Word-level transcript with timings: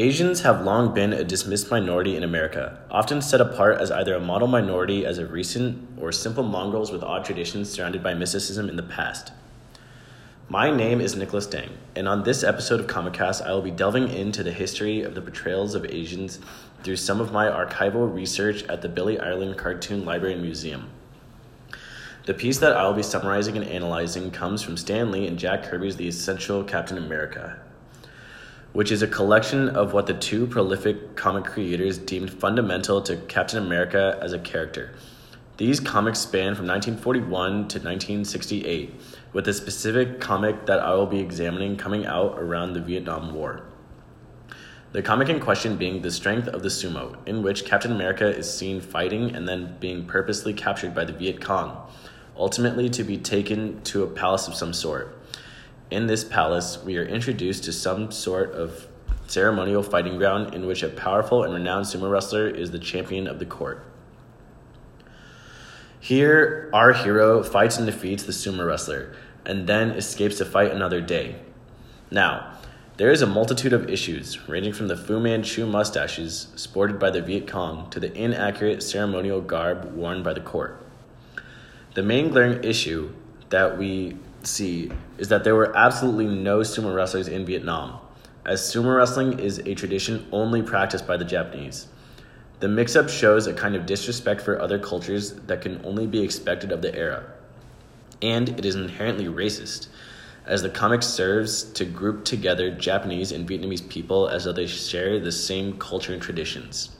Asians 0.00 0.40
have 0.40 0.64
long 0.64 0.94
been 0.94 1.12
a 1.12 1.22
dismissed 1.22 1.70
minority 1.70 2.16
in 2.16 2.22
America, 2.22 2.78
often 2.90 3.20
set 3.20 3.38
apart 3.38 3.82
as 3.82 3.90
either 3.90 4.14
a 4.14 4.18
model 4.18 4.48
minority 4.48 5.04
as 5.04 5.18
of 5.18 5.30
recent 5.30 5.86
or 6.00 6.10
simple 6.10 6.42
mongrels 6.42 6.90
with 6.90 7.02
odd 7.02 7.22
traditions 7.22 7.68
surrounded 7.68 8.02
by 8.02 8.14
mysticism 8.14 8.70
in 8.70 8.76
the 8.76 8.82
past. 8.82 9.30
My 10.48 10.74
name 10.74 11.02
is 11.02 11.16
Nicholas 11.16 11.44
Dang, 11.44 11.76
and 11.94 12.08
on 12.08 12.22
this 12.22 12.42
episode 12.42 12.80
of 12.80 12.86
Comicast, 12.86 13.46
I 13.46 13.52
will 13.52 13.60
be 13.60 13.70
delving 13.70 14.08
into 14.08 14.42
the 14.42 14.52
history 14.52 15.02
of 15.02 15.14
the 15.14 15.20
portrayals 15.20 15.74
of 15.74 15.84
Asians 15.84 16.38
through 16.82 16.96
some 16.96 17.20
of 17.20 17.30
my 17.30 17.48
archival 17.48 18.10
research 18.10 18.62
at 18.70 18.80
the 18.80 18.88
Billy 18.88 19.20
Ireland 19.20 19.58
Cartoon 19.58 20.06
Library 20.06 20.32
and 20.32 20.42
Museum. 20.42 20.88
The 22.24 22.32
piece 22.32 22.56
that 22.60 22.74
I 22.74 22.86
will 22.86 22.94
be 22.94 23.02
summarizing 23.02 23.58
and 23.58 23.66
analyzing 23.66 24.30
comes 24.30 24.62
from 24.62 24.78
Stan 24.78 25.12
Lee 25.12 25.26
and 25.26 25.38
Jack 25.38 25.64
Kirby's 25.64 25.96
The 25.96 26.08
Essential 26.08 26.64
Captain 26.64 26.96
America, 26.96 27.60
which 28.72 28.92
is 28.92 29.02
a 29.02 29.06
collection 29.06 29.68
of 29.68 29.92
what 29.92 30.06
the 30.06 30.14
two 30.14 30.46
prolific 30.46 31.16
comic 31.16 31.44
creators 31.44 31.98
deemed 31.98 32.30
fundamental 32.30 33.02
to 33.02 33.16
Captain 33.16 33.62
America 33.62 34.18
as 34.22 34.32
a 34.32 34.38
character. 34.38 34.94
These 35.56 35.80
comics 35.80 36.20
span 36.20 36.54
from 36.54 36.66
1941 36.66 37.50
to 37.68 37.78
1968, 37.78 38.94
with 39.32 39.46
a 39.46 39.52
specific 39.52 40.20
comic 40.20 40.66
that 40.66 40.80
I 40.80 40.94
will 40.94 41.06
be 41.06 41.20
examining 41.20 41.76
coming 41.76 42.06
out 42.06 42.38
around 42.38 42.72
the 42.72 42.80
Vietnam 42.80 43.34
War. 43.34 43.64
The 44.92 45.02
comic 45.02 45.28
in 45.28 45.38
question 45.38 45.76
being 45.76 46.02
The 46.02 46.10
Strength 46.10 46.48
of 46.48 46.62
the 46.62 46.68
Sumo, 46.68 47.16
in 47.26 47.42
which 47.42 47.64
Captain 47.64 47.92
America 47.92 48.26
is 48.26 48.52
seen 48.52 48.80
fighting 48.80 49.36
and 49.36 49.46
then 49.46 49.76
being 49.78 50.06
purposely 50.06 50.52
captured 50.52 50.94
by 50.94 51.04
the 51.04 51.12
Viet 51.12 51.40
Cong, 51.40 51.88
ultimately 52.36 52.88
to 52.90 53.04
be 53.04 53.18
taken 53.18 53.82
to 53.82 54.02
a 54.02 54.08
palace 54.08 54.48
of 54.48 54.54
some 54.54 54.72
sort. 54.72 55.19
In 55.90 56.06
this 56.06 56.22
palace, 56.22 56.78
we 56.84 56.96
are 56.98 57.04
introduced 57.04 57.64
to 57.64 57.72
some 57.72 58.12
sort 58.12 58.52
of 58.52 58.86
ceremonial 59.26 59.82
fighting 59.82 60.18
ground 60.18 60.54
in 60.54 60.66
which 60.66 60.84
a 60.84 60.88
powerful 60.88 61.42
and 61.42 61.52
renowned 61.52 61.86
sumo 61.86 62.10
wrestler 62.10 62.48
is 62.48 62.70
the 62.70 62.78
champion 62.78 63.26
of 63.26 63.40
the 63.40 63.46
court. 63.46 63.84
Here, 65.98 66.70
our 66.72 66.92
hero 66.92 67.42
fights 67.42 67.76
and 67.76 67.86
defeats 67.86 68.22
the 68.22 68.32
sumo 68.32 68.66
wrestler, 68.66 69.14
and 69.44 69.66
then 69.66 69.90
escapes 69.90 70.38
to 70.38 70.44
fight 70.44 70.70
another 70.70 71.00
day. 71.00 71.36
Now, 72.10 72.54
there 72.96 73.10
is 73.10 73.22
a 73.22 73.26
multitude 73.26 73.72
of 73.72 73.90
issues, 73.90 74.48
ranging 74.48 74.72
from 74.72 74.88
the 74.88 74.96
Fu 74.96 75.18
Manchu 75.18 75.66
mustaches 75.66 76.48
sported 76.54 77.00
by 77.00 77.10
the 77.10 77.22
Viet 77.22 77.48
Cong 77.48 77.90
to 77.90 77.98
the 77.98 78.12
inaccurate 78.16 78.82
ceremonial 78.82 79.40
garb 79.40 79.92
worn 79.94 80.22
by 80.22 80.34
the 80.34 80.40
court. 80.40 80.84
The 81.94 82.02
main 82.02 82.30
glaring 82.30 82.62
issue 82.62 83.12
that 83.48 83.76
we 83.76 84.16
see 84.46 84.90
is 85.18 85.28
that 85.28 85.44
there 85.44 85.54
were 85.54 85.76
absolutely 85.76 86.26
no 86.26 86.60
sumo 86.60 86.94
wrestlers 86.94 87.28
in 87.28 87.44
Vietnam, 87.44 87.98
as 88.44 88.60
sumo 88.60 88.96
wrestling 88.96 89.38
is 89.38 89.58
a 89.58 89.74
tradition 89.74 90.26
only 90.32 90.62
practiced 90.62 91.06
by 91.06 91.16
the 91.16 91.24
Japanese. 91.24 91.88
The 92.60 92.68
mix 92.68 92.94
up 92.94 93.08
shows 93.08 93.46
a 93.46 93.54
kind 93.54 93.74
of 93.74 93.86
disrespect 93.86 94.40
for 94.42 94.60
other 94.60 94.78
cultures 94.78 95.32
that 95.32 95.62
can 95.62 95.80
only 95.84 96.06
be 96.06 96.22
expected 96.22 96.72
of 96.72 96.82
the 96.82 96.94
era. 96.94 97.24
And 98.20 98.50
it 98.50 98.66
is 98.66 98.74
inherently 98.74 99.26
racist, 99.26 99.88
as 100.44 100.62
the 100.62 100.68
comic 100.68 101.02
serves 101.02 101.62
to 101.62 101.84
group 101.84 102.24
together 102.24 102.70
Japanese 102.70 103.32
and 103.32 103.48
Vietnamese 103.48 103.88
people 103.88 104.28
as 104.28 104.44
though 104.44 104.52
they 104.52 104.66
share 104.66 105.18
the 105.18 105.32
same 105.32 105.78
culture 105.78 106.12
and 106.12 106.20
traditions. 106.20 106.96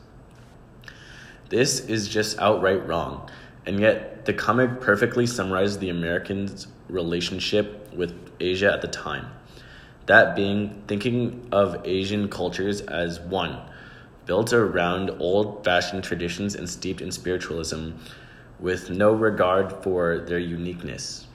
This 1.50 1.80
is 1.80 2.08
just 2.08 2.38
outright 2.38 2.86
wrong, 2.86 3.28
and 3.66 3.80
yet 3.80 4.24
the 4.24 4.32
comic 4.32 4.80
perfectly 4.80 5.26
summarizes 5.26 5.78
the 5.78 5.90
Americans' 5.90 6.68
relationship 6.90 7.92
with 7.94 8.14
Asia 8.40 8.72
at 8.72 8.82
the 8.82 8.88
time. 8.88 9.26
That 10.06 10.34
being 10.34 10.82
thinking 10.86 11.48
of 11.52 11.80
Asian 11.84 12.28
cultures 12.28 12.80
as 12.80 13.20
one, 13.20 13.60
built 14.26 14.52
around 14.52 15.10
old 15.18 15.64
fashioned 15.64 16.04
traditions 16.04 16.54
and 16.54 16.68
steeped 16.68 17.00
in 17.00 17.10
spiritualism, 17.10 17.92
with 18.58 18.90
no 18.90 19.12
regard 19.12 19.82
for 19.82 20.18
their 20.18 20.38
uniqueness. 20.38 21.26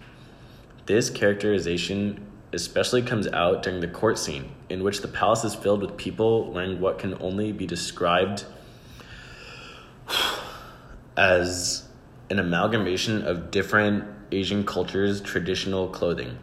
This 0.86 1.10
characterization 1.10 2.26
especially 2.54 3.02
comes 3.02 3.28
out 3.28 3.64
during 3.64 3.82
the 3.82 3.88
court 3.88 4.18
scene, 4.18 4.50
in 4.70 4.84
which 4.84 5.02
the 5.02 5.08
palace 5.08 5.44
is 5.44 5.56
filled 5.56 5.82
with 5.82 5.98
people 5.98 6.52
wearing 6.52 6.80
what 6.80 7.00
can 7.00 7.16
only 7.22 7.52
be 7.52 7.66
described 7.66 8.46
as 11.18 11.84
an 12.30 12.40
amalgamation 12.40 13.24
of 13.28 13.52
different 13.52 14.06
Asian 14.32 14.66
cultures' 14.66 15.22
traditional 15.22 15.88
clothing. 15.88 16.38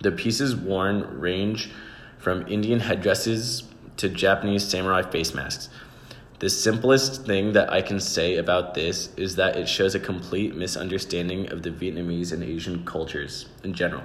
The 0.00 0.12
pieces 0.12 0.56
worn 0.56 1.20
range 1.20 1.70
from 2.18 2.46
Indian 2.48 2.80
headdresses 2.80 3.64
to 3.96 4.08
Japanese 4.08 4.64
samurai 4.64 5.02
face 5.02 5.34
masks. 5.34 5.68
The 6.38 6.48
simplest 6.48 7.26
thing 7.26 7.52
that 7.52 7.70
I 7.70 7.82
can 7.82 8.00
say 8.00 8.36
about 8.36 8.72
this 8.72 9.10
is 9.18 9.36
that 9.36 9.56
it 9.56 9.68
shows 9.68 9.94
a 9.94 10.00
complete 10.00 10.54
misunderstanding 10.54 11.52
of 11.52 11.62
the 11.62 11.70
Vietnamese 11.70 12.32
and 12.32 12.42
Asian 12.42 12.86
cultures 12.86 13.46
in 13.62 13.74
general. 13.74 14.04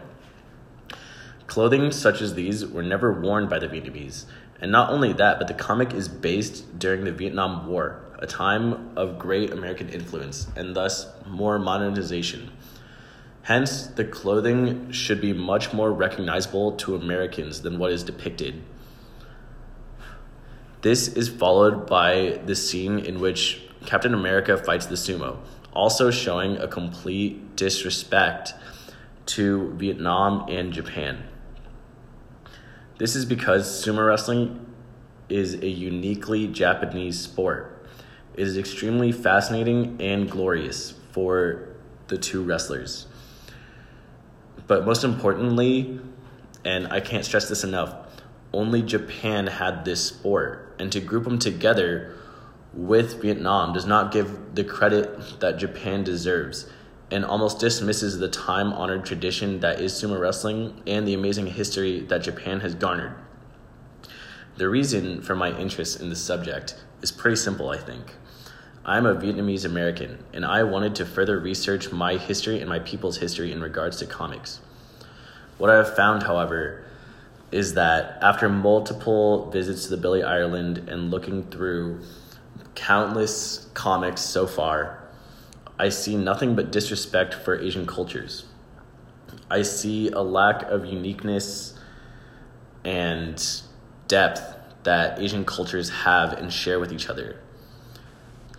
Clothing 1.48 1.92
such 1.92 2.22
as 2.22 2.34
these 2.34 2.66
were 2.66 2.84
never 2.84 3.14
worn 3.14 3.48
by 3.48 3.60
the 3.60 3.70
Vietnamese. 3.70 4.26
And 4.60 4.72
not 4.72 4.90
only 4.90 5.14
that, 5.14 5.38
but 5.38 5.48
the 5.48 5.54
comic 5.54 5.94
is 5.94 6.10
based 6.10 6.78
during 6.78 7.06
the 7.06 7.12
Vietnam 7.12 7.68
War, 7.68 8.02
a 8.20 8.28
time 8.28 8.98
of 8.98 9.20
great 9.20 9.52
American 9.52 9.88
influence 9.90 10.48
and 10.58 10.76
thus 10.76 11.08
more 11.28 11.60
modernization. 11.60 12.52
Hence, 13.46 13.86
the 13.86 14.04
clothing 14.04 14.92
should 14.92 15.22
be 15.22 15.32
much 15.32 15.72
more 15.72 15.94
recognizable 15.94 16.72
to 16.78 16.96
Americans 16.96 17.62
than 17.62 17.78
what 17.78 17.92
is 17.92 18.02
depicted. 18.02 18.64
This 20.82 21.10
is 21.10 21.30
followed 21.30 21.86
by 21.86 22.40
the 22.48 22.56
scene 22.56 22.98
in 22.98 23.20
which 23.20 23.62
Captain 23.86 24.16
America 24.16 24.58
fights 24.58 24.88
the 24.88 24.96
sumo, 24.96 25.38
also 25.74 26.10
showing 26.10 26.58
a 26.58 26.68
complete 26.68 27.56
disrespect 27.56 28.56
to 29.28 29.76
Vietnam 29.76 30.50
and 30.50 30.74
Japan. 30.74 31.24
This 32.98 33.16
is 33.16 33.26
because 33.26 33.68
sumo 33.68 34.08
wrestling 34.08 34.66
is 35.30 35.54
a 35.54 35.68
uniquely 35.68 36.48
Japanese 36.48 37.20
sport. 37.20 37.88
It 38.34 38.48
is 38.48 38.58
extremely 38.58 39.12
fascinating 39.12 39.98
and 40.02 40.32
glorious 40.32 40.96
for 41.12 41.70
the 42.08 42.18
two 42.18 42.42
wrestlers. 42.42 43.06
But 44.68 44.86
most 44.86 45.04
importantly, 45.04 46.00
and 46.64 46.88
I 46.88 47.00
can't 47.00 47.26
stress 47.26 47.48
this 47.48 47.64
enough, 47.64 47.96
only 48.54 48.82
Japan 48.82 49.48
had 49.48 49.86
this 49.86 50.06
sport. 50.06 50.76
And 50.80 50.92
to 50.92 51.00
group 51.00 51.26
them 51.26 51.40
together 51.40 52.16
with 52.74 53.22
Vietnam 53.22 53.74
does 53.74 53.86
not 53.86 54.12
give 54.12 54.56
the 54.56 54.64
credit 54.64 55.40
that 55.40 55.58
Japan 55.58 56.04
deserves 56.04 56.70
and 57.12 57.24
almost 57.24 57.60
dismisses 57.60 58.18
the 58.18 58.28
time 58.28 58.74
honored 58.74 59.06
tradition 59.06 59.60
that 59.60 59.80
is 59.80 59.94
sumo 59.94 60.20
wrestling 60.20 60.82
and 60.88 61.08
the 61.08 61.14
amazing 61.14 61.48
history 61.48 62.02
that 62.02 62.24
Japan 62.24 62.62
has 62.62 62.74
garnered. 62.74 63.16
The 64.58 64.68
reason 64.70 65.22
for 65.22 65.36
my 65.36 65.58
interest 65.58 66.00
in 66.02 66.10
this 66.10 66.22
subject 66.22 66.84
is 67.02 67.12
pretty 67.12 67.36
simple, 67.36 67.70
I 67.70 67.78
think. 67.78 68.16
I'm 68.88 69.08
a 69.08 69.16
Vietnamese 69.16 69.66
American, 69.66 70.24
and 70.32 70.46
I 70.46 70.62
wanted 70.62 70.94
to 70.96 71.08
further 71.08 71.40
research 71.40 71.92
my 71.92 72.18
history 72.18 72.60
and 72.60 72.70
my 72.70 72.78
people's 72.78 73.18
history 73.18 73.52
in 73.52 73.60
regards 73.60 73.98
to 73.98 74.06
comics. 74.06 74.60
What 75.58 75.72
I 75.72 75.78
have 75.78 75.96
found, 75.96 76.22
however, 76.22 76.86
is 77.52 77.74
that 77.74 78.20
after 78.22 78.48
multiple 78.48 79.50
visits 79.50 79.86
to 79.86 79.90
the 79.90 79.98
Billy 79.98 80.22
Ireland 80.22 80.88
and 80.88 81.10
looking 81.10 81.46
through 81.46 82.02
countless 82.76 83.68
comics 83.74 84.22
so 84.22 84.46
far, 84.46 85.04
I 85.80 85.90
see 85.90 86.16
nothing 86.16 86.56
but 86.56 86.72
disrespect 86.72 87.34
for 87.34 87.60
Asian 87.60 87.88
cultures. 87.88 88.46
I 89.50 89.64
see 89.64 90.12
a 90.12 90.22
lack 90.22 90.62
of 90.62 90.86
uniqueness 90.86 91.74
and 92.84 93.44
depth 94.08 94.44
that 94.84 95.20
Asian 95.20 95.44
cultures 95.44 95.90
have 95.90 96.34
and 96.34 96.54
share 96.54 96.80
with 96.80 96.94
each 96.94 97.10
other. 97.10 97.40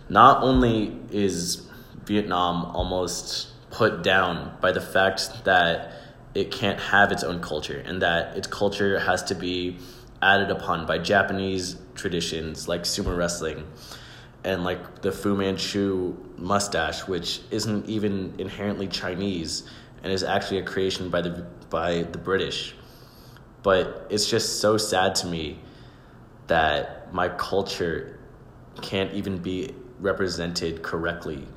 Not 0.09 0.43
only 0.43 0.97
is 1.11 1.67
Vietnam 2.05 2.65
almost 2.65 3.49
put 3.71 4.03
down 4.03 4.57
by 4.61 4.71
the 4.71 4.81
fact 4.81 5.43
that 5.43 5.91
it 6.33 6.51
can't 6.51 6.79
have 6.79 7.11
its 7.11 7.23
own 7.23 7.41
culture 7.41 7.83
and 7.85 8.01
that 8.01 8.37
its 8.37 8.47
culture 8.47 8.99
has 8.99 9.23
to 9.23 9.35
be 9.35 9.77
added 10.21 10.49
upon 10.49 10.85
by 10.85 10.97
Japanese 10.97 11.75
traditions 11.95 12.67
like 12.67 12.83
sumo 12.83 13.15
wrestling 13.17 13.67
and 14.43 14.63
like 14.63 15.01
the 15.01 15.11
Fu 15.11 15.35
Manchu 15.35 16.15
mustache, 16.37 17.07
which 17.07 17.41
isn't 17.51 17.87
even 17.87 18.33
inherently 18.37 18.87
Chinese 18.87 19.63
and 20.03 20.13
is 20.13 20.23
actually 20.23 20.59
a 20.59 20.63
creation 20.63 21.09
by 21.09 21.21
the 21.21 21.45
by 21.69 22.03
the 22.03 22.17
British. 22.17 22.75
But 23.61 24.07
it's 24.09 24.29
just 24.29 24.61
so 24.61 24.77
sad 24.77 25.15
to 25.15 25.27
me 25.27 25.59
that 26.47 27.13
my 27.13 27.27
culture 27.27 28.17
can't 28.81 29.11
even 29.13 29.39
be 29.39 29.73
represented 29.99 30.83
correctly 30.83 31.47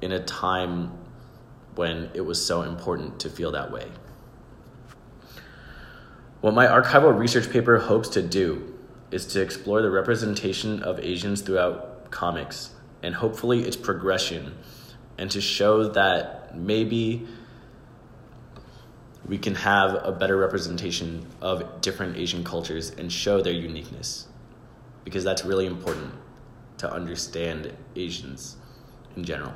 in 0.00 0.12
a 0.12 0.22
time 0.24 0.90
when 1.74 2.10
it 2.14 2.20
was 2.20 2.44
so 2.44 2.62
important 2.62 3.20
to 3.20 3.30
feel 3.30 3.52
that 3.52 3.70
way. 3.70 3.90
What 6.40 6.54
my 6.54 6.66
archival 6.66 7.16
research 7.18 7.50
paper 7.50 7.78
hopes 7.78 8.08
to 8.10 8.22
do 8.22 8.74
is 9.10 9.26
to 9.26 9.40
explore 9.40 9.80
the 9.82 9.90
representation 9.90 10.82
of 10.82 11.00
Asians 11.00 11.40
throughout 11.40 12.10
comics 12.10 12.70
and 13.02 13.14
hopefully 13.14 13.62
its 13.62 13.76
progression 13.76 14.54
and 15.18 15.30
to 15.30 15.40
show 15.40 15.88
that 15.88 16.56
maybe 16.56 17.26
we 19.26 19.38
can 19.38 19.54
have 19.54 19.94
a 20.04 20.12
better 20.12 20.36
representation 20.36 21.26
of 21.40 21.80
different 21.80 22.16
Asian 22.16 22.44
cultures 22.44 22.90
and 22.90 23.10
show 23.10 23.40
their 23.40 23.52
uniqueness 23.52 24.26
because 25.04 25.24
that's 25.24 25.44
really 25.44 25.66
important 25.66 26.12
to 26.78 26.92
understand 26.92 27.72
Asians 27.96 28.56
in 29.16 29.24
general. 29.24 29.54